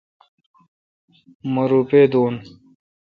مہ 1.53 1.63
روپہ 1.69 2.01
دوں۔ 2.11 2.29